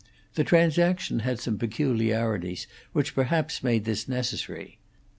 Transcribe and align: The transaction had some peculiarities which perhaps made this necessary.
The 0.33 0.43
transaction 0.43 1.19
had 1.19 1.39
some 1.39 1.59
peculiarities 1.59 2.65
which 2.91 3.13
perhaps 3.13 3.61
made 3.61 3.85
this 3.85 4.07
necessary. 4.07 4.79